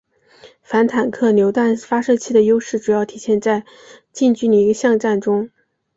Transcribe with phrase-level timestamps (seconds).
[0.63, 3.63] 反坦克榴弹发射器的优势主要体现在
[4.11, 5.51] 近距离巷战中。